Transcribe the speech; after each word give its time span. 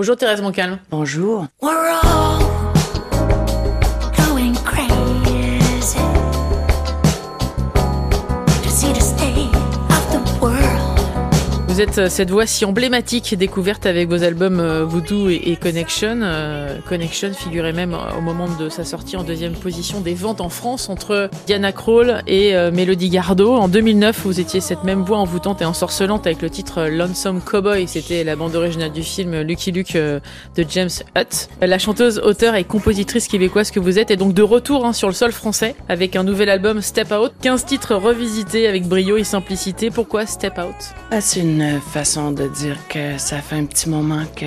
Bonjour 0.00 0.16
Thérèse 0.16 0.40
Moncalme. 0.40 0.78
Bonjour. 0.90 1.46
Êtes 11.80 11.96
euh, 11.96 12.08
cette 12.10 12.30
voix 12.30 12.44
si 12.44 12.66
emblématique 12.66 13.34
découverte 13.34 13.86
avec 13.86 14.06
vos 14.06 14.22
albums 14.22 14.60
euh, 14.60 14.84
Voodoo 14.84 15.30
et, 15.30 15.56
Connection. 15.58 16.20
Euh, 16.20 16.76
Connection 16.86 17.32
figurait 17.32 17.72
même 17.72 17.96
au 18.18 18.20
moment 18.20 18.48
de 18.58 18.68
sa 18.68 18.84
sortie 18.84 19.16
en 19.16 19.22
deuxième 19.22 19.54
position 19.54 20.02
des 20.02 20.12
ventes 20.12 20.42
en 20.42 20.50
France 20.50 20.90
entre 20.90 21.30
Diana 21.46 21.72
Krall 21.72 22.22
et 22.26 22.54
Mélodie 22.70 23.08
Gardot. 23.08 23.54
En 23.54 23.68
2009, 23.68 24.20
vous 24.26 24.40
étiez 24.40 24.60
cette 24.60 24.84
même 24.84 25.04
voix 25.04 25.16
envoûtante 25.16 25.62
et 25.62 25.64
ensorcelante 25.64 26.26
avec 26.26 26.42
le 26.42 26.50
titre 26.50 26.86
Lonesome 26.86 27.40
Cowboy. 27.40 27.88
C'était 27.88 28.24
la 28.24 28.36
bande 28.36 28.54
originale 28.54 28.92
du 28.92 29.02
film 29.02 29.40
Lucky 29.40 29.72
Luke 29.72 29.94
de 29.94 30.20
James 30.68 30.90
Hutt. 31.16 31.48
La 31.62 31.78
chanteuse, 31.78 32.18
auteure 32.18 32.56
et 32.56 32.64
compositrice 32.64 33.26
québécoise 33.26 33.70
que 33.70 33.80
vous 33.80 33.98
êtes 33.98 34.10
est 34.10 34.16
donc 34.16 34.34
de 34.34 34.42
retour 34.42 34.84
hein, 34.84 34.92
sur 34.92 35.08
le 35.08 35.14
sol 35.14 35.32
français 35.32 35.74
avec 35.88 36.14
un 36.14 36.24
nouvel 36.24 36.50
album 36.50 36.82
Step 36.82 37.10
Out. 37.12 37.32
15 37.40 37.64
titres 37.64 37.94
revisités 37.94 38.66
avec 38.66 38.86
brio 38.86 39.16
et 39.16 39.24
simplicité. 39.24 39.90
Pourquoi 39.90 40.26
Step 40.26 40.58
Out? 40.58 40.76
Ah, 41.10 41.20
C'est 41.20 41.40
une 41.40 41.69
façon 41.78 42.32
de 42.32 42.48
dire 42.48 42.76
que 42.88 43.18
ça 43.18 43.38
fait 43.38 43.56
un 43.56 43.64
petit 43.64 43.88
moment 43.88 44.24
que 44.34 44.46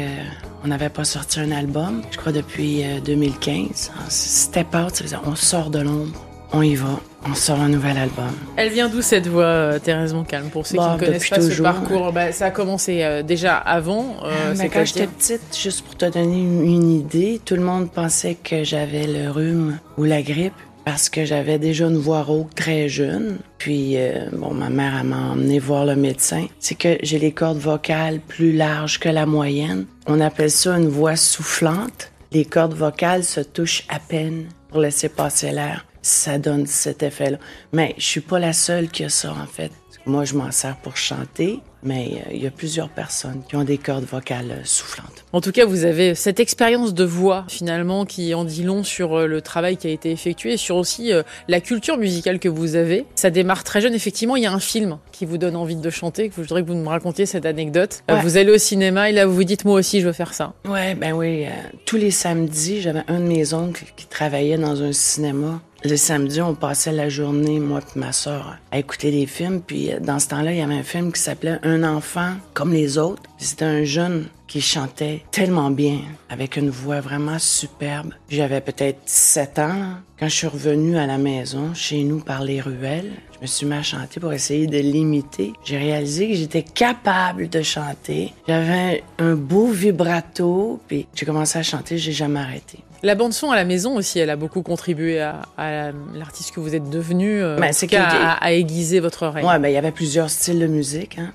on 0.64 0.68
n'avait 0.68 0.90
pas 0.90 1.04
sorti 1.04 1.40
un 1.40 1.52
album, 1.52 2.02
je 2.12 2.18
crois 2.18 2.32
depuis 2.32 2.84
2015. 3.06 3.92
Euh, 3.94 4.00
Step 4.10 4.74
Out, 4.76 5.04
on 5.26 5.36
sort 5.36 5.70
de 5.70 5.80
l'ombre, 5.80 6.26
on 6.54 6.62
y 6.62 6.76
va, 6.76 7.00
on 7.26 7.34
sort 7.34 7.60
un 7.60 7.70
nouvel 7.70 7.98
album. 7.98 8.32
Elle 8.56 8.70
vient 8.70 8.90
d'où 8.90 9.02
cette 9.02 9.28
voix, 9.28 9.44
euh, 9.44 9.80
Thérèse 9.80 10.14
Moncalme 10.14 10.50
Pour 10.50 10.66
ceux 10.66 10.78
qui 10.78 10.84
bah, 10.84 10.98
ne 11.00 11.06
connaissent 11.06 11.30
pas 11.30 11.42
ce 11.42 11.62
parcours, 11.62 12.12
bah, 12.12 12.32
ça 12.32 12.46
a 12.46 12.52
commencé 12.52 13.04
euh, 13.04 13.24
déjà 13.24 13.58
avant. 13.58 14.18
Euh, 14.24 14.54
ah, 14.60 14.64
quand 14.72 14.86
j'étais 14.86 15.08
petite, 15.08 15.58
juste 15.58 15.84
pour 15.84 15.96
te 15.96 16.06
donner 16.06 16.42
une 16.42 16.92
idée, 16.92 17.42
tout 17.44 17.56
le 17.56 17.64
monde 17.64 17.90
pensait 17.90 18.36
que 18.36 18.64
j'avais 18.64 19.08
le 19.08 19.32
rhume 19.32 19.80
ou 19.98 20.04
la 20.04 20.22
grippe 20.22 20.54
parce 20.86 21.10
que 21.10 21.26
j'avais 21.26 21.60
déjà 21.60 21.86
une 21.86 21.98
voix 21.98 22.24
rauque 22.24 22.54
très 22.56 22.90
jeune. 22.90 23.38
Puis, 23.58 23.98
euh, 23.98 24.30
bon, 24.32 24.54
ma 24.54 24.70
mère 24.70 25.04
m'a 25.04 25.32
emmené 25.32 25.60
voir 25.60 25.86
le 25.86 25.96
médecin. 25.96 26.48
C'est 26.60 26.76
que 26.76 26.98
j'ai 27.04 27.20
les 27.20 27.32
cordes 27.32 27.58
vocales 27.58 28.20
plus 28.20 28.54
larges 28.54 29.00
que 29.00 29.10
la 29.10 29.26
moyenne. 29.26 29.86
On 30.08 30.20
appelle 30.20 30.52
ça 30.52 30.78
une 30.78 30.90
voix 30.90 31.16
soufflante. 31.16 32.12
Les 32.32 32.46
cordes 32.46 32.74
vocales 32.74 33.24
se 33.24 33.42
touchent 33.42 33.86
à 33.90 34.00
peine 34.00 34.48
pour 34.70 34.80
laisser 34.80 35.10
passer 35.10 35.52
l'air. 35.52 35.86
Ça 36.02 36.38
donne 36.38 36.66
cet 36.66 37.04
effet-là. 37.04 37.38
Mais 37.72 37.96
je 37.98 38.06
suis 38.06 38.22
pas 38.22 38.40
la 38.40 38.54
seule 38.54 38.90
qui 38.90 39.06
a 39.06 39.10
ça, 39.10 39.32
en 39.32 39.46
fait. 39.46 39.72
Moi, 40.06 40.26
je 40.26 40.36
m'en 40.36 40.52
sers 40.52 40.76
pour 40.76 40.98
chanter, 40.98 41.60
mais 41.82 42.22
euh, 42.28 42.34
il 42.34 42.44
y 42.44 42.48
a 42.48 42.52
plusieurs 42.52 42.90
personnes 42.90 43.42
qui 43.48 43.56
ont 43.56 43.64
des 43.64 43.78
cordes 43.78 44.04
vocales 44.04 44.52
euh, 44.52 44.62
soufflantes. 44.66 45.24
En 45.32 45.40
tout 45.40 45.54
cas, 45.54 45.66
vous 45.66 45.86
avez 45.86 46.14
cette 46.14 46.42
expérience 46.42 46.94
de 46.94 47.06
voix, 47.06 47.46
finalement, 47.48 48.06
qui 48.06 48.34
en 48.34 48.44
dit 48.44 48.64
long 48.64 48.84
sur 48.84 49.18
euh, 49.18 49.28
le 49.28 49.42
travail 49.42 49.78
qui 49.78 49.88
a 49.88 49.92
été 49.92 50.12
effectué 50.12 50.54
et 50.54 50.58
sur 50.58 50.76
aussi 50.76 51.12
la 51.48 51.62
culture 51.62 51.98
musicale 51.98 52.40
que 52.40 52.50
vous 52.50 52.76
avez. 52.76 53.06
Ça 53.16 53.30
démarre 53.30 53.64
très 53.64 53.80
jeune. 53.80 53.94
Effectivement, 53.94 54.36
il 54.36 54.44
y 54.44 54.46
a 54.46 54.52
un 54.52 54.60
film 54.60 54.98
qui 55.14 55.26
vous 55.26 55.38
donne 55.38 55.56
envie 55.56 55.78
de 55.78 55.90
chanter. 55.90 56.30
Je 56.36 56.42
voudrais 56.42 56.64
que 56.64 56.68
vous 56.68 56.76
me 56.76 56.90
racontiez 56.90 57.26
cette 57.26 57.46
anecdote. 57.46 58.04
Vous 58.24 58.38
allez 58.38 58.52
au 58.52 58.58
cinéma 58.58 59.10
et 59.10 59.14
là, 59.14 59.26
vous 59.26 59.34
vous 59.34 59.44
dites, 59.44 59.64
moi 59.64 59.76
aussi, 59.76 60.02
je 60.02 60.08
veux 60.08 60.14
faire 60.14 60.34
ça. 60.34 60.54
Ouais, 60.68 60.96
ben 60.96 61.14
oui. 61.14 61.46
tous 61.86 61.98
les 61.98 62.12
samedis, 62.12 62.82
j'avais 62.82 63.04
un 63.08 63.20
de 63.20 63.26
mes 63.26 63.54
oncles 63.54 63.86
qui 63.96 64.06
travaillait 64.06 64.58
dans 64.58 64.82
un 64.82 64.92
cinéma 64.92 65.62
le 65.84 65.98
samedi, 65.98 66.42
on 66.42 66.56
passait 66.56 66.92
la 66.92 67.10
journée, 67.10 67.60
moi 67.60 67.80
et 67.96 68.00
ma 68.00 68.14
soeur, 68.14 68.58
à 68.72 68.80
écouter 68.80 69.12
des 69.12 69.26
films. 69.26 69.62
Puis 69.62 69.92
euh, 69.92 70.00
dans 70.00 70.20
ce 70.20 70.30
temps-là, 70.30 70.52
il 70.54 70.60
y 70.60 70.62
avait 70.62 70.74
un 70.74 70.84
film 70.84 71.12
qui 71.12 71.22
s'appelait 71.22 71.60
Un 71.64 71.84
enfant 71.84 72.36
comme 72.54 72.72
les 72.72 72.98
autres. 72.98 73.22
C'était 73.38 73.66
un 73.66 73.84
jeune 73.84 74.28
qui 74.48 74.62
chantait 74.62 75.24
tellement 75.32 75.72
bien, 75.72 76.00
avec 76.30 76.58
une 76.58 76.70
voix 76.70 77.02
vraiment 77.02 77.40
superbe. 77.40 78.14
J'avais 78.30 78.62
peut-être 78.62 79.00
sept 79.06 79.58
ans. 79.60 79.96
Quand 80.20 80.28
je 80.28 80.36
suis 80.36 80.48
revenue 80.48 80.98
à 80.98 81.08
la 81.08 81.18
maison, 81.18 81.74
chez 81.74 82.04
nous, 82.04 82.20
par 82.20 82.44
les 82.44 82.62
ruelles, 82.62 83.12
je 83.36 83.42
me 83.42 83.48
suis 83.48 83.66
mis 83.66 83.74
à 83.74 83.82
chanter 83.82 84.20
pour 84.20 84.32
essayer 84.32 84.68
de 84.68 84.78
l'imiter. 84.78 85.54
J'ai 85.66 85.78
réalisé 85.78 86.30
que 86.30 86.36
j'étais 86.36 86.64
capable 86.64 87.50
de 87.50 87.62
chanter. 87.62 88.34
J'avais 88.48 89.04
un 89.18 89.36
beau 89.36 89.68
vibrato, 89.68 90.80
puis 90.88 91.08
j'ai 91.16 91.26
commencé 91.26 91.58
à 91.58 91.64
chanter, 91.64 91.98
j'ai 91.98 92.14
jamais 92.14 92.40
arrêté. 92.40 92.80
La 93.06 93.16
bande 93.16 93.34
son 93.34 93.52
à 93.52 93.58
la 93.58 93.66
maison 93.66 93.98
aussi, 93.98 94.20
elle 94.20 94.30
a 94.30 94.38
beaucoup 94.38 94.62
contribué 94.62 95.20
à, 95.20 95.92
l'artiste 96.16 96.56
que 96.56 96.62
vous 96.62 96.74
êtes 96.74 96.90
devenu, 96.90 97.44
euh, 97.44 97.58
ben, 97.60 97.74
c'est 97.74 97.94
à, 97.94 98.54
aiguiser 98.54 99.02
votre 99.02 99.24
oreille. 99.24 99.44
Ouais, 99.44 99.60
ben 99.60 99.68
il 99.68 99.74
y 99.74 99.78
avait 99.78 99.92
plusieurs 99.92 100.30
styles 100.30 100.60
de 100.60 100.68
musique. 100.68 101.20
Hein. 101.20 101.34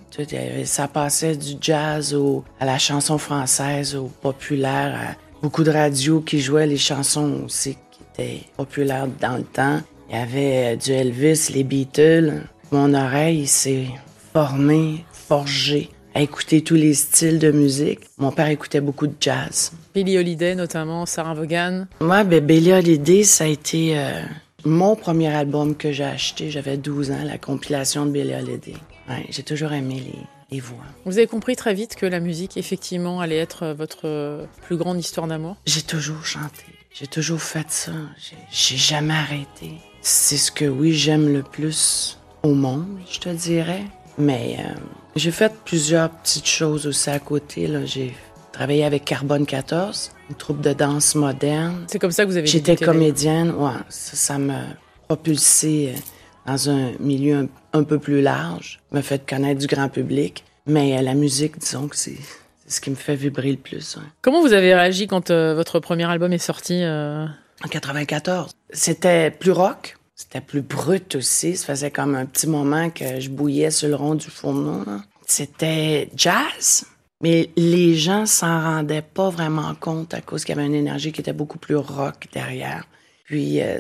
Ça 0.65 0.89
passait 0.89 1.37
du 1.37 1.57
jazz 1.61 2.15
au, 2.15 2.43
à 2.59 2.65
la 2.65 2.79
chanson 2.79 3.19
française, 3.19 3.95
au 3.97 4.11
populaire, 4.23 5.15
beaucoup 5.43 5.63
de 5.63 5.71
radios 5.71 6.21
qui 6.21 6.41
jouaient 6.41 6.67
les 6.67 6.79
chansons 6.79 7.43
aussi 7.45 7.77
qui 7.91 8.01
étaient 8.15 8.41
populaires 8.57 9.07
dans 9.21 9.37
le 9.37 9.45
temps. 9.45 9.81
Il 10.09 10.17
y 10.17 10.19
avait 10.19 10.73
euh, 10.73 10.77
du 10.77 10.93
Elvis, 10.93 11.51
les 11.53 11.65
Beatles. 11.65 12.45
Mon 12.73 12.95
oreille 12.95 13.47
s'est 13.47 13.89
formée, 14.33 15.05
forgée 15.13 15.91
à 16.19 16.23
écouter 16.23 16.63
tous 16.63 16.75
les 16.75 16.95
styles 16.95 17.39
de 17.39 17.53
musique. 17.53 18.01
Mon 18.19 18.33
père 18.33 18.49
écoutait 18.49 18.81
beaucoup 18.81 19.07
de 19.07 19.15
jazz. 19.21 19.71
Billie 19.95 20.19
Holiday 20.19 20.57
notamment, 20.57 21.07
Sarah 21.07 21.33
Vaughan. 21.33 21.87
Moi, 22.01 22.25
ben, 22.25 22.45
Billie 22.45 22.73
Holiday, 22.73 23.23
ça 23.23 23.45
a 23.45 23.47
été 23.47 23.97
euh, 23.97 24.25
mon 24.65 24.97
premier 24.97 25.29
album 25.29 25.77
que 25.77 25.93
j'ai 25.93 26.03
acheté. 26.03 26.51
J'avais 26.51 26.77
12 26.77 27.13
ans, 27.13 27.23
la 27.25 27.39
compilation 27.39 28.05
de 28.05 28.11
Billie 28.11 28.35
Holiday. 28.35 28.75
Ouais, 29.09 29.27
j'ai 29.31 29.45
toujours 29.45 29.73
aimé 29.73 30.03
les, 30.05 30.57
les 30.57 30.61
voix. 30.61 30.83
Vous 31.05 31.19
avez 31.19 31.29
compris 31.29 31.55
très 31.55 31.73
vite 31.73 31.95
que 31.95 32.05
la 32.05 32.19
musique, 32.19 32.57
effectivement, 32.57 33.21
allait 33.21 33.39
être 33.39 33.69
votre 33.69 34.45
plus 34.63 34.77
grande 34.77 34.99
histoire 34.99 35.29
d'amour? 35.29 35.55
J'ai 35.67 35.83
toujours 35.83 36.27
chanté. 36.27 36.65
J'ai 36.93 37.07
toujours 37.07 37.41
fait 37.41 37.71
ça. 37.71 37.93
J'ai 38.51 38.77
jamais 38.77 39.15
arrêté. 39.15 39.75
C'est 40.01 40.37
ce 40.37 40.51
que, 40.51 40.65
oui, 40.65 40.95
j'aime 40.95 41.33
le 41.33 41.45
plus 41.45 42.19
au 42.43 42.55
monde, 42.55 42.99
je 43.09 43.21
te 43.21 43.29
dirais. 43.29 43.85
Mais 44.19 44.57
euh, 44.59 44.75
j'ai 45.17 45.31
fait 45.31 45.53
plusieurs 45.65 46.11
petites 46.11 46.47
choses 46.47 46.87
aussi 46.87 47.11
à 47.11 47.19
côté. 47.19 47.71
J'ai 47.87 48.15
travaillé 48.53 48.85
avec 48.85 49.05
Carbone 49.05 49.47
14, 49.47 50.11
une 50.31 50.37
troupe 50.37 50.61
de 50.61 50.73
danse 50.73 51.15
moderne. 51.15 51.85
C'est 51.87 52.01
comme 52.01 52.11
ça 52.11 52.25
que 52.25 52.31
vous 52.31 52.37
avez 52.37 52.47
J'étais 52.47 52.77
comédienne, 52.77 53.53
ouais. 53.53 53.71
Ça 53.89 54.39
m'a 54.39 54.63
propulsé 55.07 55.95
euh, 55.95 56.01
dans 56.47 56.71
un 56.71 56.91
milieu 56.99 57.49
un, 57.73 57.83
peu 57.85 57.99
plus 57.99 58.21
large, 58.21 58.81
m'a 58.91 59.03
fait 59.03 59.25
connaître 59.29 59.61
du 59.61 59.69
grand 59.69 59.89
public. 59.89 60.45
Mais 60.67 60.99
euh, 60.99 61.03
la 61.03 61.15
musique, 61.15 61.59
disons 61.59 61.87
que 61.87 61.97
c'est 61.97 62.17
ce 62.67 62.81
qui 62.81 62.91
me 62.91 62.97
fait 62.97 63.15
vibrer 63.15 63.53
le 63.53 63.59
plus. 63.59 63.97
Comment 64.23 64.41
vous 64.43 64.53
avez 64.53 64.75
réagi 64.75 65.07
quand 65.07 65.31
euh, 65.31 65.55
votre 65.55 65.79
premier 65.79 66.05
album 66.05 66.33
est 66.33 66.39
sorti 66.39 66.83
En 66.85 67.69
94. 67.71 68.51
C'était 68.71 69.31
plus 69.31 69.53
rock. 69.53 69.98
C'était 70.19 70.41
plus 70.41 70.63
brut 70.63 71.15
aussi. 71.15 71.57
Ça 71.57 71.67
faisait 71.67 71.93
comme 71.93 72.17
un 72.17 72.27
petit 72.27 72.49
moment 72.49 72.91
que 72.91 73.21
je 73.21 73.31
bouillais 73.31 73.71
sur 73.71 73.89
le 73.89 73.95
rond 73.95 74.17
du 74.17 74.27
fourneau. 74.27 74.85
C'était 75.25 76.11
jazz, 76.17 76.85
mais 77.23 77.51
les 77.57 77.95
gens 77.95 78.27
s'en 78.27 78.61
rendaient 78.61 79.03
pas 79.03 79.31
vraiment 79.31 79.77
compte 79.77 80.15
à 80.15 80.21
cause 80.21 80.45
qu'il 80.45 80.57
y 80.57 80.59
avait 80.59 80.67
une 80.67 80.75
énergie 80.75 81.13
qui 81.13 81.21
était 81.21 81.33
beaucoup 81.33 81.59
plus 81.59 81.77
rock 81.77 82.27
derrière. 82.33 82.85
Puis 83.27 83.63
euh, 83.63 83.79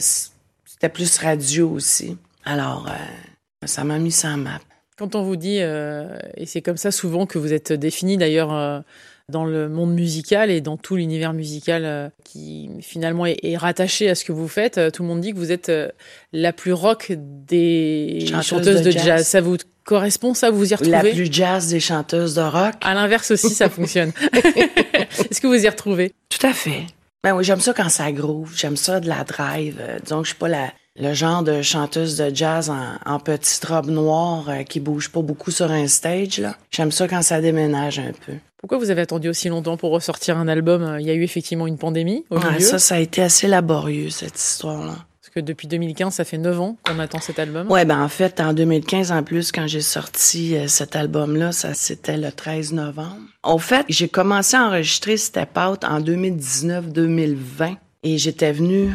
c'était 0.64 0.88
plus 0.88 1.18
radio 1.18 1.70
aussi. 1.70 2.16
Alors, 2.44 2.86
euh, 2.88 3.66
ça 3.66 3.82
m'a 3.82 3.98
mis 3.98 4.12
ça 4.12 4.36
map. 4.36 4.60
Quand 4.96 5.16
on 5.16 5.24
vous 5.24 5.36
dit, 5.36 5.58
euh, 5.60 6.18
et 6.36 6.46
c'est 6.46 6.62
comme 6.62 6.76
ça 6.76 6.92
souvent 6.92 7.26
que 7.26 7.38
vous 7.38 7.52
êtes 7.52 7.72
défini 7.72 8.16
d'ailleurs 8.16 8.84
dans 9.30 9.44
le 9.44 9.68
monde 9.68 9.92
musical 9.92 10.50
et 10.50 10.62
dans 10.62 10.78
tout 10.78 10.96
l'univers 10.96 11.34
musical 11.34 11.84
euh, 11.84 12.08
qui 12.24 12.70
finalement 12.80 13.26
est, 13.26 13.56
rattaché 13.56 14.08
à 14.08 14.14
ce 14.14 14.24
que 14.24 14.32
vous 14.32 14.48
faites. 14.48 14.78
Euh, 14.78 14.90
tout 14.90 15.02
le 15.02 15.08
monde 15.08 15.20
dit 15.20 15.32
que 15.32 15.38
vous 15.38 15.52
êtes 15.52 15.68
euh, 15.68 15.88
la 16.32 16.54
plus 16.54 16.72
rock 16.72 17.12
des 17.14 18.24
chanteuses, 18.42 18.82
de, 18.82 18.90
jazz. 18.90 19.26
Ça 19.26 19.42
vous 19.42 19.58
correspond, 19.84 20.32
ça 20.32 20.50
Vous 20.50 20.72
y 20.72 20.74
retrouvez 20.74 20.90
La 20.90 21.00
plus 21.00 21.30
jazz 21.30 21.68
des 21.68 21.80
chanteuses 21.80 22.36
de 22.36 22.40
rock. 22.40 22.74
À 22.80 22.94
l'inverse 22.94 23.30
aussi, 23.30 23.50
ça 23.50 23.68
fonctionne. 23.68 24.12
Est-ce 24.32 25.40
que 25.40 25.46
vous 25.46 25.62
y 25.62 25.68
retrouvez? 25.68 26.14
Tout 26.30 26.46
à 26.46 26.54
fait. 26.54 26.84
Ben 27.22 27.34
oui, 27.34 27.44
j'aime 27.44 27.60
ça 27.60 27.74
quand 27.74 27.90
ça 27.90 28.10
groove. 28.12 28.52
J'aime 28.56 28.76
ça 28.76 29.00
de 29.00 29.08
la 29.08 29.24
drive. 29.24 29.78
Donc, 30.08 30.24
je 30.24 30.30
suis 30.30 30.38
pas 30.38 30.48
la 30.48 30.72
le 30.98 31.14
genre 31.14 31.42
de 31.42 31.62
chanteuse 31.62 32.16
de 32.16 32.34
jazz 32.34 32.70
en, 32.70 32.98
en 33.06 33.18
petite 33.20 33.64
robe 33.64 33.88
noire 33.88 34.48
euh, 34.48 34.62
qui 34.64 34.80
bouge 34.80 35.10
pas 35.10 35.22
beaucoup 35.22 35.50
sur 35.50 35.70
un 35.70 35.86
stage. 35.86 36.42
J'aime 36.70 36.90
ça 36.90 37.06
quand 37.06 37.22
ça 37.22 37.40
déménage 37.40 37.98
un 37.98 38.12
peu. 38.26 38.34
Pourquoi 38.58 38.78
vous 38.78 38.90
avez 38.90 39.02
attendu 39.02 39.28
aussi 39.28 39.48
longtemps 39.48 39.76
pour 39.76 39.92
ressortir 39.92 40.36
un 40.36 40.48
album? 40.48 40.96
Il 40.98 41.06
y 41.06 41.10
a 41.10 41.14
eu 41.14 41.22
effectivement 41.22 41.68
une 41.68 41.78
pandémie 41.78 42.24
au 42.30 42.40
milieu. 42.40 42.60
Ça, 42.60 42.80
ça 42.80 42.96
a 42.96 42.98
été 42.98 43.22
assez 43.22 43.46
laborieux, 43.46 44.10
cette 44.10 44.36
histoire-là. 44.36 44.96
Parce 45.20 45.34
que 45.34 45.40
depuis 45.40 45.68
2015, 45.68 46.14
ça 46.14 46.24
fait 46.24 46.38
9 46.38 46.60
ans 46.60 46.76
qu'on 46.82 46.98
attend 46.98 47.20
cet 47.20 47.38
album. 47.38 47.70
Ouais, 47.70 47.84
ben 47.84 48.02
en 48.02 48.08
fait, 48.08 48.40
en 48.40 48.52
2015, 48.52 49.12
en 49.12 49.22
plus, 49.22 49.52
quand 49.52 49.68
j'ai 49.68 49.80
sorti 49.80 50.56
euh, 50.56 50.66
cet 50.66 50.96
album-là, 50.96 51.52
ça 51.52 51.74
c'était 51.74 52.16
le 52.16 52.32
13 52.32 52.72
novembre. 52.72 53.18
En 53.44 53.58
fait, 53.58 53.84
j'ai 53.88 54.08
commencé 54.08 54.56
à 54.56 54.66
enregistrer 54.66 55.16
Step 55.16 55.50
Out 55.56 55.84
en 55.84 56.00
2019-2020 56.00 57.76
et 58.02 58.18
j'étais 58.18 58.52
venue 58.52 58.90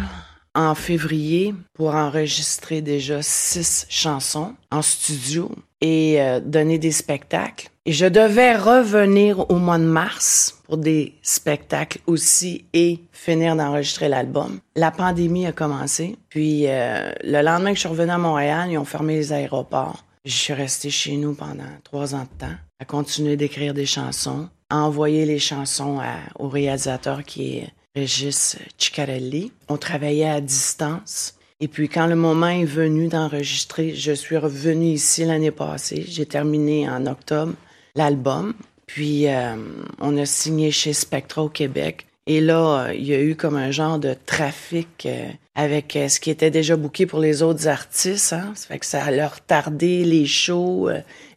en 0.55 0.75
février 0.75 1.53
pour 1.73 1.95
enregistrer 1.95 2.81
déjà 2.81 3.21
six 3.21 3.85
chansons 3.89 4.53
en 4.71 4.81
studio 4.81 5.51
et 5.81 6.21
euh, 6.21 6.39
donner 6.39 6.77
des 6.77 6.91
spectacles. 6.91 7.69
Et 7.85 7.91
je 7.91 8.05
devais 8.05 8.55
revenir 8.55 9.49
au 9.51 9.55
mois 9.55 9.77
de 9.77 9.83
mars 9.83 10.61
pour 10.65 10.77
des 10.77 11.15
spectacles 11.21 11.99
aussi 12.07 12.65
et 12.73 12.99
finir 13.11 13.55
d'enregistrer 13.55 14.07
l'album. 14.07 14.59
La 14.75 14.91
pandémie 14.91 15.45
a 15.45 15.51
commencé. 15.51 16.15
Puis 16.29 16.67
euh, 16.67 17.11
le 17.23 17.41
lendemain 17.41 17.71
que 17.71 17.75
je 17.75 17.81
suis 17.81 17.89
revenue 17.89 18.11
à 18.11 18.17
Montréal, 18.17 18.69
ils 18.71 18.77
ont 18.77 18.85
fermé 18.85 19.15
les 19.15 19.33
aéroports. 19.33 20.05
Je 20.23 20.31
suis 20.31 20.53
restée 20.53 20.89
chez 20.89 21.17
nous 21.17 21.33
pendant 21.33 21.63
trois 21.83 22.15
ans 22.15 22.25
de 22.31 22.45
temps, 22.45 22.55
à 22.79 22.85
continuer 22.85 23.35
d'écrire 23.35 23.73
des 23.73 23.85
chansons, 23.85 24.47
à 24.69 24.77
envoyer 24.77 25.25
les 25.25 25.39
chansons 25.39 25.99
au 26.39 26.47
réalisateur 26.47 27.23
qui 27.25 27.57
est 27.57 27.73
Régis 27.95 28.57
Ciccarelli. 28.77 29.51
On 29.69 29.77
travaillait 29.77 30.29
à 30.29 30.41
distance. 30.41 31.35
Et 31.59 31.67
puis 31.67 31.89
quand 31.89 32.07
le 32.07 32.15
moment 32.15 32.47
est 32.47 32.65
venu 32.65 33.07
d'enregistrer, 33.07 33.93
je 33.93 34.11
suis 34.11 34.37
revenue 34.37 34.93
ici 34.93 35.23
l'année 35.25 35.51
passée. 35.51 36.03
J'ai 36.07 36.25
terminé 36.25 36.89
en 36.89 37.05
octobre 37.05 37.53
l'album. 37.95 38.53
Puis 38.87 39.27
euh, 39.27 39.55
on 39.99 40.17
a 40.17 40.25
signé 40.25 40.71
chez 40.71 40.93
Spectra 40.93 41.43
au 41.43 41.49
Québec. 41.49 42.07
Et 42.25 42.41
là, 42.41 42.87
euh, 42.87 42.93
il 42.93 43.05
y 43.05 43.13
a 43.13 43.21
eu 43.21 43.35
comme 43.35 43.55
un 43.55 43.71
genre 43.71 43.99
de 43.99 44.15
trafic 44.25 45.05
euh, 45.05 45.29
avec 45.55 45.97
ce 46.09 46.19
qui 46.19 46.31
était 46.31 46.51
déjà 46.51 46.75
booké 46.75 47.05
pour 47.05 47.19
les 47.19 47.43
autres 47.43 47.67
artistes. 47.67 48.33
Hein? 48.33 48.53
Ça 48.55 48.67
fait 48.67 48.79
que 48.79 48.85
ça 48.87 49.03
a 49.03 49.11
leur 49.11 49.39
tardé 49.41 50.03
les 50.03 50.25
shows, 50.25 50.89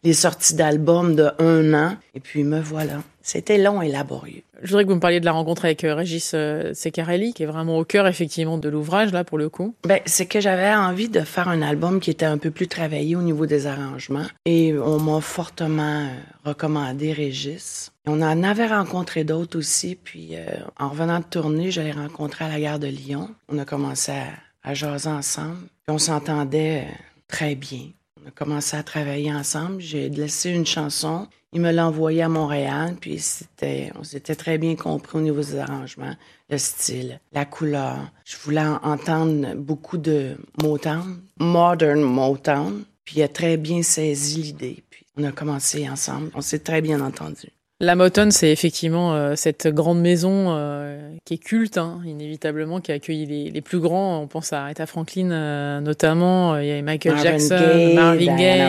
les 0.03 0.13
sorties 0.13 0.55
d'albums 0.55 1.15
de 1.15 1.29
un 1.37 1.73
an. 1.73 1.97
Et 2.15 2.19
puis 2.19 2.43
me 2.43 2.59
voilà. 2.59 3.03
C'était 3.27 3.57
long 3.57 3.81
et 3.81 3.89
laborieux. 3.89 4.43
Je 4.61 4.69
voudrais 4.69 4.85
que 4.85 4.89
vous 4.89 4.95
me 4.95 5.01
parliez 5.01 5.19
de 5.19 5.25
la 5.25 5.33
rencontre 5.33 5.65
avec 5.65 5.83
euh, 5.83 5.93
Régis 5.93 6.31
euh, 6.33 6.73
Secarelli, 6.73 7.33
qui 7.33 7.43
est 7.43 7.45
vraiment 7.45 7.77
au 7.77 7.83
cœur 7.83 8.07
effectivement 8.07 8.57
de 8.57 8.69
l'ouvrage 8.69 9.11
là 9.11 9.25
pour 9.25 9.37
le 9.37 9.49
coup. 9.49 9.75
Ben 9.85 9.99
c'est 10.05 10.27
que 10.27 10.39
j'avais 10.39 10.73
envie 10.73 11.09
de 11.09 11.19
faire 11.19 11.49
un 11.49 11.61
album 11.61 11.99
qui 11.99 12.09
était 12.09 12.25
un 12.25 12.37
peu 12.37 12.51
plus 12.51 12.69
travaillé 12.69 13.17
au 13.17 13.21
niveau 13.21 13.45
des 13.45 13.67
arrangements 13.67 14.27
et 14.45 14.73
on 14.79 14.97
m'a 14.99 15.19
fortement 15.19 16.05
euh, 16.05 16.49
recommandé 16.49 17.11
Régis. 17.11 17.91
On 18.05 18.21
en 18.21 18.43
avait 18.43 18.67
rencontré 18.67 19.25
d'autres 19.25 19.57
aussi, 19.59 19.95
puis 20.01 20.37
en 20.79 20.87
revenant 20.87 21.19
de 21.19 21.25
tournée, 21.25 21.69
je 21.69 21.81
l'ai 21.81 21.91
rencontré 21.91 22.45
à 22.45 22.47
la 22.47 22.61
gare 22.61 22.79
de 22.79 22.87
Lyon. 22.87 23.29
On 23.49 23.57
a 23.57 23.65
commencé 23.65 24.13
à, 24.13 24.27
à 24.63 24.73
jaser 24.73 25.09
ensemble, 25.09 25.57
puis 25.85 25.93
on 25.93 25.97
s'entendait 25.97 26.87
très 27.27 27.55
bien. 27.55 27.89
A 28.27 28.31
commencé 28.31 28.75
à 28.75 28.83
travailler 28.83 29.33
ensemble. 29.33 29.79
J'ai 29.79 30.09
laissé 30.09 30.49
une 30.49 30.65
chanson 30.65 31.27
il 31.53 31.61
me 31.61 31.71
l'a 31.71 31.87
envoyé 31.87 32.21
à 32.21 32.29
Montréal, 32.29 32.97
puis 32.99 33.19
c'était, 33.19 33.91
on 33.97 34.03
s'était 34.03 34.35
très 34.35 34.57
bien 34.57 34.75
compris 34.75 35.17
au 35.17 35.21
niveau 35.21 35.41
des 35.41 35.57
arrangements, 35.57 36.13
le 36.49 36.57
style, 36.57 37.21
la 37.31 37.45
couleur. 37.45 38.11
Je 38.25 38.35
voulais 38.37 38.65
entendre 38.83 39.55
beaucoup 39.55 39.97
de 39.97 40.35
Motown, 40.61 41.21
modern 41.39 42.01
Motown, 42.01 42.83
puis 43.05 43.17
il 43.17 43.23
a 43.23 43.29
très 43.29 43.55
bien 43.55 43.81
saisi 43.81 44.41
l'idée. 44.43 44.83
Puis 44.89 45.05
on 45.15 45.23
a 45.23 45.31
commencé 45.31 45.87
ensemble, 45.89 46.31
on 46.35 46.41
s'est 46.41 46.59
très 46.59 46.81
bien 46.81 46.99
entendu. 46.99 47.47
La 47.79 47.93
Motown, 47.93 48.31
c'est 48.31 48.51
effectivement 48.51 49.13
euh, 49.13 49.33
cette 49.35 49.67
grande 49.67 50.01
maison 50.01 50.47
euh, 50.47 51.11
qui 51.25 51.35
est 51.35 51.37
culte, 51.37 51.77
hein, 51.77 52.01
inévitablement, 52.07 52.81
qui 52.81 52.91
a 52.91 52.95
accueilli 52.95 53.27
les, 53.27 53.51
les, 53.51 53.61
plus 53.61 53.79
grands. 53.79 54.19
On 54.19 54.25
pense 54.25 54.51
à 54.51 54.63
Aretha 54.63 54.87
Franklin 54.87 55.29
euh, 55.29 55.79
notamment, 55.79 56.57
il 56.57 56.65
y 56.65 56.71
a 56.71 56.81
Michael 56.81 57.19
Jackson, 57.19 57.91
Marvin 57.93 58.35
Gaye, 58.35 58.63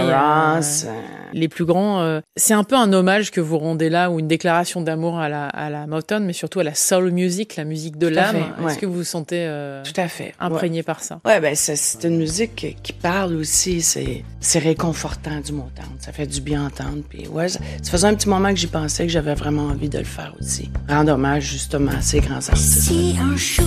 les 1.32 1.48
plus 1.48 1.64
grands. 1.64 2.20
c'est 2.36 2.52
un 2.52 2.64
peu 2.64 2.76
un 2.76 2.92
hommage 2.92 3.30
que 3.30 3.40
vous 3.40 3.56
rendez 3.56 3.88
là, 3.88 4.10
ou 4.10 4.20
une 4.20 4.28
déclaration 4.28 4.82
d'amour 4.82 5.18
à 5.18 5.30
la, 5.30 5.46
à 5.46 5.70
la 5.70 5.86
Motown, 5.86 6.22
mais 6.22 6.34
surtout 6.34 6.60
à 6.60 6.64
la 6.64 6.74
soul 6.74 7.10
music, 7.10 7.56
la 7.56 7.64
musique 7.64 7.96
de 7.96 8.08
l'âme. 8.08 8.36
Est-ce 8.66 8.76
que 8.76 8.84
vous 8.84 8.92
vous 8.92 9.04
sentez 9.04 9.48
Tout 9.84 9.98
à 9.98 10.08
fait. 10.08 10.34
imprégné 10.38 10.82
par 10.82 11.02
ça? 11.02 11.20
Ouais, 11.24 11.40
ben 11.40 11.54
c'est 11.54 12.04
une 12.06 12.18
musique 12.18 12.76
qui 12.82 12.92
parle 12.92 13.36
aussi. 13.36 13.80
C'est 13.80 14.58
réconfortant 14.58 15.40
du 15.40 15.52
Motown. 15.52 15.88
Ça 15.98 16.12
fait 16.12 16.26
du 16.26 16.42
bien 16.42 16.66
entendre. 16.66 17.02
Puis 17.08 17.26
ouais, 17.28 17.48
ça 17.48 17.60
faisait 17.82 18.06
un 18.06 18.14
petit 18.14 18.28
moment 18.28 18.50
que 18.50 18.56
j'y 18.56 18.66
pensais 18.66 18.97
que 19.06 19.12
j'avais 19.12 19.34
vraiment 19.34 19.66
envie 19.66 19.88
de 19.88 19.98
le 19.98 20.04
faire 20.04 20.34
aussi. 20.40 20.70
Rendre 20.88 21.12
hommage 21.12 21.44
justement 21.44 21.92
à 21.92 22.00
ces 22.00 22.20
grands 22.20 22.36
artistes. 22.36 22.82
Si 22.82 23.16
un 23.20 23.36
jour 23.36 23.66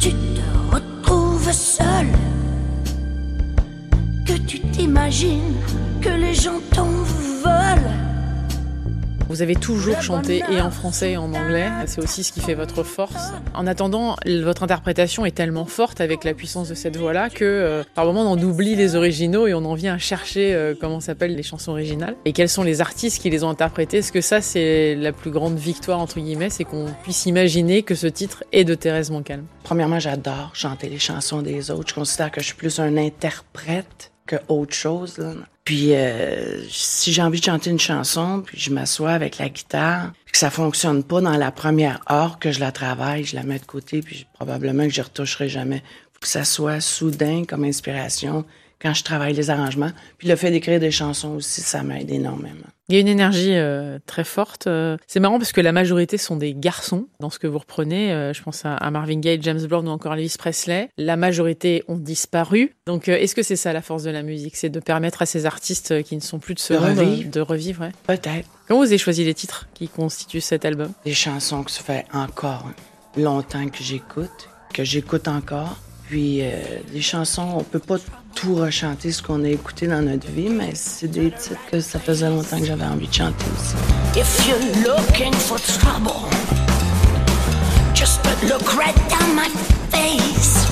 tu 0.00 0.10
te 0.10 0.74
retrouves 0.74 1.52
seul, 1.52 2.06
que 4.26 4.34
tu 4.46 4.60
t'imagines 4.60 5.54
que 6.00 6.08
les 6.08 6.34
gens 6.34 6.60
veulent 6.74 6.91
vous 9.32 9.40
avez 9.40 9.54
toujours 9.54 10.02
chanté 10.02 10.42
et 10.50 10.60
en 10.60 10.70
français 10.70 11.12
et 11.12 11.16
en 11.16 11.32
anglais. 11.32 11.66
C'est 11.86 12.02
aussi 12.02 12.22
ce 12.22 12.32
qui 12.32 12.40
fait 12.40 12.52
votre 12.52 12.82
force. 12.82 13.32
En 13.54 13.66
attendant, 13.66 14.14
votre 14.26 14.62
interprétation 14.62 15.24
est 15.24 15.30
tellement 15.30 15.64
forte 15.64 16.02
avec 16.02 16.22
la 16.24 16.34
puissance 16.34 16.68
de 16.68 16.74
cette 16.74 16.98
voix-là 16.98 17.30
que 17.30 17.42
euh, 17.42 17.82
par 17.94 18.04
moments 18.04 18.30
on 18.30 18.38
oublie 18.38 18.76
les 18.76 18.94
originaux 18.94 19.46
et 19.46 19.54
on 19.54 19.64
en 19.64 19.72
vient 19.72 19.94
à 19.94 19.98
chercher 19.98 20.54
euh, 20.54 20.74
comment 20.78 21.00
s'appellent 21.00 21.34
les 21.34 21.42
chansons 21.42 21.72
originales 21.72 22.14
et 22.26 22.34
quels 22.34 22.50
sont 22.50 22.62
les 22.62 22.82
artistes 22.82 23.22
qui 23.22 23.30
les 23.30 23.42
ont 23.42 23.48
interprétées? 23.48 23.98
Est-ce 23.98 24.12
que 24.12 24.20
ça 24.20 24.42
c'est 24.42 24.94
la 24.96 25.12
plus 25.12 25.30
grande 25.30 25.56
victoire 25.56 25.98
entre 25.98 26.20
guillemets, 26.20 26.50
c'est 26.50 26.64
qu'on 26.64 26.88
puisse 27.02 27.24
imaginer 27.24 27.82
que 27.82 27.94
ce 27.94 28.08
titre 28.08 28.44
est 28.52 28.64
de 28.64 28.74
Thérèse 28.74 29.10
Montcalm. 29.10 29.46
Premièrement, 29.62 29.98
j'adore 29.98 30.50
chanter 30.52 30.90
les 30.90 30.98
chansons 30.98 31.40
des 31.40 31.70
autres. 31.70 31.88
Je 31.88 31.94
considère 31.94 32.30
que 32.30 32.42
je 32.42 32.46
suis 32.46 32.56
plus 32.56 32.80
un 32.80 32.98
interprète 32.98 34.11
que 34.26 34.36
autre 34.48 34.74
chose. 34.74 35.20
Puis 35.64 35.94
euh, 35.94 36.62
si 36.68 37.12
j'ai 37.12 37.22
envie 37.22 37.38
de 37.38 37.44
chanter 37.44 37.70
une 37.70 37.80
chanson, 37.80 38.42
puis 38.44 38.58
je 38.58 38.70
m'assois 38.72 39.12
avec 39.12 39.38
la 39.38 39.48
guitare, 39.48 40.12
puis 40.24 40.32
que 40.32 40.38
ça 40.38 40.50
fonctionne 40.50 41.04
pas 41.04 41.20
dans 41.20 41.36
la 41.36 41.52
première 41.52 42.00
heure 42.10 42.38
que 42.38 42.50
je 42.50 42.60
la 42.60 42.72
travaille, 42.72 43.24
je 43.24 43.36
la 43.36 43.44
mets 43.44 43.58
de 43.58 43.64
côté, 43.64 44.00
puis 44.00 44.26
probablement 44.34 44.84
que 44.84 44.92
je 44.92 45.02
retoucherai 45.02 45.48
jamais. 45.48 45.82
Faut 46.12 46.20
que 46.20 46.28
ça 46.28 46.44
soit 46.44 46.80
soudain 46.80 47.44
comme 47.46 47.64
inspiration, 47.64 48.44
quand 48.82 48.94
je 48.94 49.04
travaille 49.04 49.32
les 49.32 49.48
arrangements. 49.48 49.90
Puis 50.18 50.28
le 50.28 50.36
fait 50.36 50.50
d'écrire 50.50 50.80
des 50.80 50.90
chansons 50.90 51.36
aussi, 51.36 51.60
ça 51.60 51.82
m'aide 51.82 52.10
énormément. 52.10 52.66
Il 52.88 52.96
y 52.96 52.98
a 52.98 53.00
une 53.00 53.08
énergie 53.08 53.54
euh, 53.54 53.98
très 54.06 54.24
forte. 54.24 54.66
Euh, 54.66 54.96
c'est 55.06 55.20
marrant 55.20 55.38
parce 55.38 55.52
que 55.52 55.60
la 55.60 55.72
majorité 55.72 56.18
sont 56.18 56.36
des 56.36 56.52
garçons 56.52 57.06
dans 57.20 57.30
ce 57.30 57.38
que 57.38 57.46
vous 57.46 57.58
reprenez. 57.58 58.12
Euh, 58.12 58.32
je 58.32 58.42
pense 58.42 58.62
à, 58.64 58.90
Marvin 58.90 59.20
Gaye, 59.20 59.38
James 59.40 59.64
Brown 59.66 59.86
ou 59.88 59.90
encore 59.90 60.14
Elvis 60.14 60.34
Presley. 60.36 60.90
La 60.98 61.16
majorité 61.16 61.84
ont 61.86 61.96
disparu. 61.96 62.74
Donc 62.86 63.08
est-ce 63.08 63.34
que 63.34 63.42
c'est 63.42 63.56
ça 63.56 63.72
la 63.72 63.82
force 63.82 64.02
de 64.02 64.10
la 64.10 64.22
musique? 64.22 64.56
C'est 64.56 64.68
de 64.68 64.80
permettre 64.80 65.22
à 65.22 65.26
ces 65.26 65.46
artistes 65.46 66.02
qui 66.02 66.16
ne 66.16 66.20
sont 66.20 66.40
plus 66.40 66.54
de 66.54 66.58
ce 66.58 66.74
monde 66.74 67.30
de 67.30 67.40
revivre 67.40 67.88
Peut-être. 68.06 68.48
Comment 68.66 68.80
vous 68.80 68.86
avez 68.86 68.98
choisi 68.98 69.24
les 69.24 69.34
titres 69.34 69.68
qui 69.74 69.88
constituent 69.88 70.40
cet 70.40 70.64
album? 70.64 70.92
Des 71.04 71.14
chansons 71.14 71.62
que 71.62 71.70
ça 71.70 71.82
fait 71.82 72.04
encore 72.12 72.68
longtemps 73.16 73.68
que 73.68 73.82
j'écoute, 73.82 74.50
que 74.74 74.84
j'écoute 74.84 75.28
encore. 75.28 75.78
Puis 76.08 76.42
des 76.92 77.00
chansons, 77.00 77.54
on 77.56 77.62
peut 77.62 77.78
pas 77.78 77.96
tout 78.34 78.54
rechanter 78.54 79.12
ce 79.12 79.22
qu'on 79.22 79.44
a 79.44 79.48
écouté 79.48 79.86
dans 79.86 80.02
notre 80.02 80.28
vie, 80.30 80.48
mais 80.48 80.72
c'est 80.74 81.08
des 81.08 81.30
titres 81.30 81.60
que 81.70 81.80
ça 81.80 81.98
faisait 81.98 82.28
longtemps 82.28 82.58
que 82.58 82.66
j'avais 82.66 82.84
envie 82.84 83.08
de 83.08 83.12
chanter 83.12 83.44
aussi. 83.56 83.74
If 84.18 84.46
you're 84.46 84.58
looking 84.86 85.32
for 85.32 85.60
trouble, 85.60 86.28
just 87.94 88.20
look 88.48 88.74
right 88.74 88.96
down 89.08 89.34
my 89.34 89.48
face. 89.90 90.66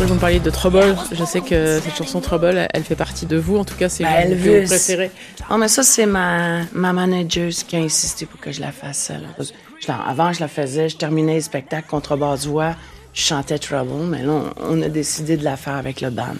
Vous 0.00 0.14
me 0.14 0.18
parliez 0.18 0.40
de 0.40 0.50
Trouble. 0.50 0.96
Je 1.12 1.24
sais 1.24 1.40
que 1.40 1.78
cette 1.80 1.94
chanson 1.94 2.20
Trouble, 2.20 2.66
elle 2.72 2.82
fait 2.82 2.96
partie 2.96 3.24
de 3.26 3.36
vous. 3.36 3.56
En 3.58 3.64
tout 3.64 3.76
cas, 3.76 3.88
c'est 3.88 4.02
ben, 4.02 4.24
une 4.24 4.30
de 4.30 4.60
vos 4.60 4.66
préférées. 4.66 5.12
Oh, 5.48 5.56
mais 5.58 5.68
ça, 5.68 5.84
c'est 5.84 6.06
ma, 6.06 6.62
ma 6.72 6.92
manager 6.92 7.50
qui 7.50 7.76
a 7.76 7.78
insisté 7.78 8.26
pour 8.26 8.40
que 8.40 8.50
je 8.50 8.60
la 8.60 8.72
fasse. 8.72 9.12
avant, 9.88 10.32
je 10.32 10.40
la 10.40 10.48
faisais, 10.48 10.88
je 10.88 10.96
terminais 10.96 11.34
les 11.34 11.40
spectacles 11.42 11.88
contre 11.88 12.16
voix, 12.16 12.74
je 13.14 13.22
chantais 13.22 13.58
Trouble, 13.58 14.06
mais 14.08 14.22
là, 14.22 14.32
on, 14.32 14.78
on 14.78 14.82
a 14.82 14.88
décidé 14.88 15.36
de 15.36 15.44
la 15.44 15.56
faire 15.56 15.74
avec 15.76 16.00
le 16.00 16.10
band. 16.10 16.34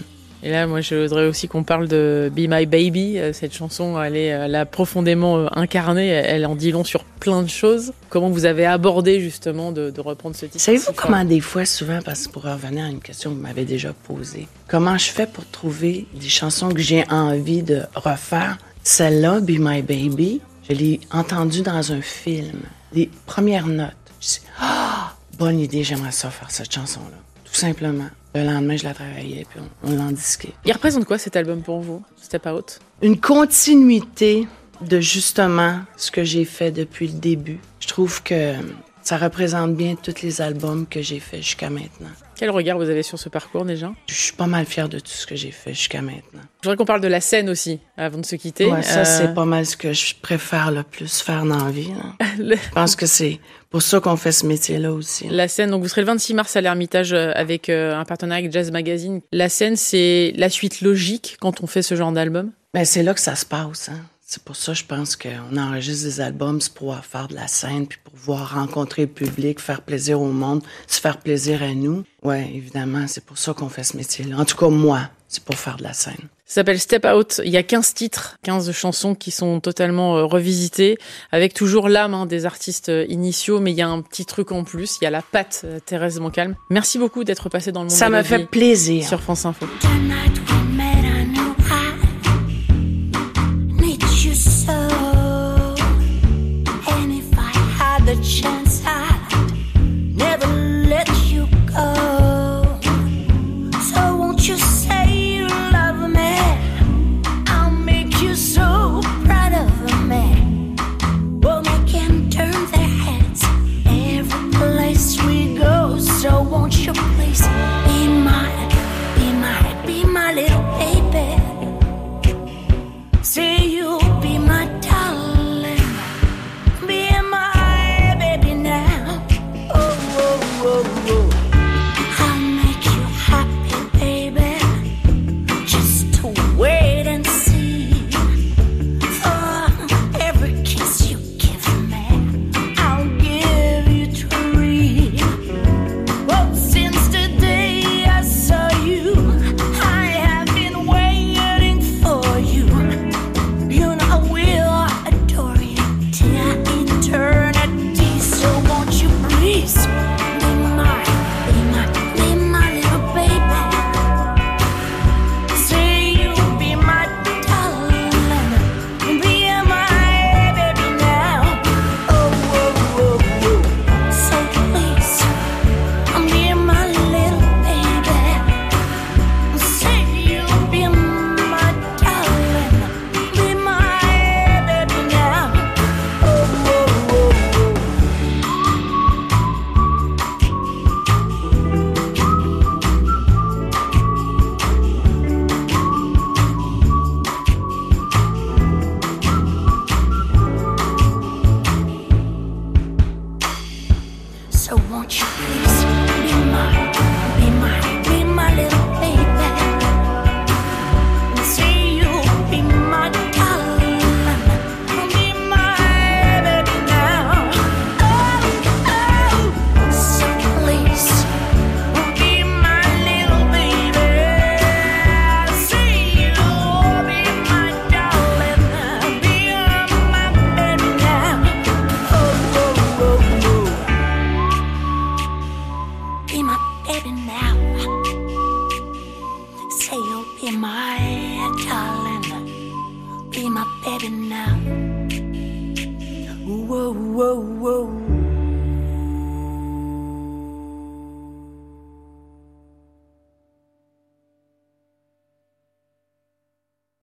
Et 0.44 0.50
là, 0.50 0.66
moi, 0.66 0.80
je 0.80 0.96
voudrais 0.96 1.26
aussi 1.26 1.46
qu'on 1.46 1.62
parle 1.62 1.86
de 1.86 2.30
Be 2.34 2.48
My 2.48 2.66
Baby. 2.66 3.18
Euh, 3.18 3.32
cette 3.32 3.54
chanson, 3.54 4.00
elle 4.02 4.16
est, 4.16 4.26
elle 4.26 4.56
a 4.56 4.66
profondément 4.66 5.38
euh, 5.38 5.46
incarnée. 5.52 6.08
Elle 6.08 6.46
en 6.46 6.56
dit 6.56 6.72
long 6.72 6.82
sur 6.82 7.04
plein 7.04 7.42
de 7.42 7.48
choses. 7.48 7.92
Comment 8.08 8.28
vous 8.28 8.44
avez 8.44 8.66
abordé 8.66 9.20
justement 9.20 9.70
de, 9.70 9.92
reprendre 9.98 10.34
ce 10.34 10.46
titre 10.46 10.60
Savez-vous 10.60 10.92
comment 10.96 11.24
des 11.24 11.40
fois, 11.40 11.64
souvent, 11.64 12.00
parce 12.04 12.26
que 12.26 12.32
pour 12.32 12.42
revenir 12.42 12.86
à 12.86 12.88
une 12.88 13.00
question 13.00 13.30
que 13.30 13.36
vous 13.36 13.42
m'avez 13.42 13.64
déjà 13.64 13.92
posée, 13.92 14.48
comment 14.66 14.98
je 14.98 15.10
fais 15.10 15.28
pour 15.28 15.46
trouver 15.46 16.06
des 16.14 16.28
chansons 16.28 16.70
que 16.70 16.80
j'ai 16.80 17.04
envie 17.08 17.62
de 17.62 17.82
refaire? 17.94 18.58
Celle-là, 18.82 19.38
Be 19.40 19.58
My 19.60 19.80
Baby, 19.82 20.40
je 20.68 20.74
l'ai 20.74 21.00
entendue 21.12 21.62
dans 21.62 21.92
un 21.92 22.00
film. 22.00 22.62
Les 22.92 23.08
premières 23.26 23.68
notes. 23.68 23.92
Je 24.20 24.26
dis, 24.26 24.40
ah, 24.60 25.14
bonne 25.38 25.60
idée, 25.60 25.84
j'aimerais 25.84 26.10
ça 26.10 26.30
faire 26.30 26.50
cette 26.50 26.72
chanson-là. 26.72 27.16
Tout 27.44 27.54
simplement. 27.54 28.08
Le 28.34 28.44
lendemain, 28.44 28.76
je 28.76 28.84
la 28.84 28.94
travaillais, 28.94 29.46
puis 29.48 29.60
on, 29.84 29.90
on 29.90 29.96
l'en 29.96 30.10
disquait. 30.10 30.52
Il 30.64 30.72
représente 30.72 31.04
quoi 31.04 31.18
cet 31.18 31.36
album 31.36 31.62
pour 31.62 31.80
vous, 31.80 32.02
Step 32.16 32.46
Out? 32.46 32.78
Une 33.02 33.20
continuité 33.20 34.46
de 34.80 35.00
justement 35.00 35.80
ce 35.96 36.10
que 36.10 36.24
j'ai 36.24 36.44
fait 36.44 36.70
depuis 36.70 37.08
le 37.08 37.18
début. 37.18 37.58
Je 37.80 37.88
trouve 37.88 38.22
que 38.22 38.54
Ça 39.02 39.16
représente 39.18 39.74
bien 39.74 39.96
tous 40.00 40.22
les 40.22 40.40
albums 40.40 40.86
que 40.86 41.02
j'ai 41.02 41.18
faits 41.18 41.42
jusqu'à 41.42 41.70
maintenant. 41.70 42.08
Quel 42.36 42.50
regard 42.50 42.78
vous 42.78 42.88
avez 42.88 43.02
sur 43.02 43.18
ce 43.18 43.28
parcours 43.28 43.64
déjà? 43.64 43.92
Je 44.08 44.14
suis 44.14 44.32
pas 44.32 44.46
mal 44.46 44.64
fière 44.64 44.88
de 44.88 44.98
tout 44.98 45.10
ce 45.10 45.26
que 45.26 45.34
j'ai 45.36 45.50
fait 45.50 45.74
jusqu'à 45.74 46.02
maintenant. 46.02 46.40
Je 46.62 46.68
voudrais 46.68 46.76
qu'on 46.76 46.84
parle 46.84 47.00
de 47.00 47.08
la 47.08 47.20
scène 47.20 47.48
aussi, 47.50 47.80
avant 47.96 48.18
de 48.18 48.24
se 48.26 48.36
quitter. 48.36 48.66
Ouais, 48.66 48.82
ça, 48.82 49.00
Euh, 49.00 49.04
c'est 49.04 49.34
pas 49.34 49.44
mal 49.44 49.66
ce 49.66 49.76
que 49.76 49.92
je 49.92 50.14
préfère 50.20 50.70
le 50.70 50.82
plus 50.84 51.20
faire 51.20 51.44
dans 51.44 51.64
la 51.64 51.70
vie. 51.70 51.90
le- 52.38 52.56
Je 52.56 52.70
pense 52.74 52.94
que 52.96 53.06
c'est 53.06 53.40
pour 53.70 53.82
ça 53.82 53.98
qu'on 54.00 54.16
fait 54.16 54.32
ce 54.32 54.46
métier-là 54.46 54.92
aussi. 54.92 55.26
La 55.28 55.48
scène, 55.48 55.70
donc 55.70 55.82
vous 55.82 55.88
serez 55.88 56.00
le 56.02 56.06
26 56.06 56.34
mars 56.34 56.54
à 56.56 56.60
l'Ermitage 56.60 57.12
euh, 57.12 57.32
avec 57.34 57.68
euh, 57.68 57.94
un 57.96 58.04
partenariat 58.04 58.40
avec 58.44 58.52
Jazz 58.52 58.70
Magazine. 58.70 59.20
La 59.32 59.48
scène, 59.48 59.76
c'est 59.76 60.32
la 60.36 60.48
suite 60.48 60.80
logique 60.80 61.36
quand 61.40 61.60
on 61.62 61.66
fait 61.66 61.82
ce 61.82 61.96
genre 61.96 62.12
d'album? 62.12 62.50
Ben, 62.74 62.84
c'est 62.84 63.02
là 63.02 63.14
que 63.14 63.20
ça 63.20 63.34
se 63.36 63.44
passe. 63.44 63.88
Hein. 63.88 64.00
C'est 64.34 64.42
pour 64.42 64.56
ça, 64.56 64.72
je 64.72 64.84
pense 64.84 65.14
qu'on 65.14 65.58
enregistre 65.58 66.06
des 66.06 66.22
albums, 66.22 66.58
c'est 66.62 66.72
pour 66.72 66.86
pouvoir 66.86 67.04
faire 67.04 67.28
de 67.28 67.34
la 67.34 67.48
scène, 67.48 67.86
puis 67.86 67.98
pour 68.02 68.14
pouvoir 68.14 68.54
rencontrer 68.54 69.02
le 69.02 69.08
public, 69.08 69.60
faire 69.60 69.82
plaisir 69.82 70.22
au 70.22 70.30
monde, 70.30 70.62
se 70.86 71.00
faire 71.02 71.18
plaisir 71.18 71.62
à 71.62 71.74
nous. 71.74 72.04
Ouais, 72.22 72.50
évidemment, 72.54 73.06
c'est 73.08 73.26
pour 73.26 73.36
ça 73.36 73.52
qu'on 73.52 73.68
fait 73.68 73.84
ce 73.84 73.94
métier-là. 73.94 74.38
En 74.38 74.46
tout 74.46 74.56
cas, 74.56 74.68
moi, 74.68 75.10
c'est 75.28 75.44
pour 75.44 75.56
faire 75.56 75.76
de 75.76 75.82
la 75.82 75.92
scène. 75.92 76.30
Ça 76.46 76.54
s'appelle 76.54 76.80
Step 76.80 77.04
Out. 77.04 77.42
Il 77.44 77.50
y 77.50 77.58
a 77.58 77.62
15 77.62 77.92
titres, 77.92 78.38
15 78.42 78.72
chansons 78.72 79.14
qui 79.14 79.30
sont 79.30 79.60
totalement 79.60 80.16
euh, 80.16 80.24
revisitées, 80.24 80.96
avec 81.30 81.52
toujours 81.52 81.90
l'âme 81.90 82.14
hein, 82.14 82.24
des 82.24 82.46
artistes 82.46 82.88
euh, 82.88 83.04
initiaux, 83.10 83.60
mais 83.60 83.72
il 83.72 83.76
y 83.76 83.82
a 83.82 83.88
un 83.88 84.00
petit 84.00 84.24
truc 84.24 84.50
en 84.50 84.64
plus. 84.64 84.96
Il 85.02 85.04
y 85.04 85.06
a 85.06 85.10
la 85.10 85.20
patte 85.20 85.60
euh, 85.66 85.78
Thérèse 85.84 86.18
Montcalm. 86.20 86.56
Merci 86.70 86.98
beaucoup 86.98 87.24
d'être 87.24 87.50
passé 87.50 87.70
dans 87.70 87.80
le 87.80 87.90
monde 87.90 87.98
Ça 87.98 88.08
la 88.08 88.24
fait 88.24 88.46
plaisir. 88.46 89.06
sur 89.06 89.20
France 89.20 89.44
Info. 89.44 89.66